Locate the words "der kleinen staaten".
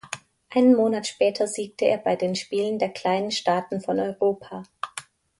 2.79-3.81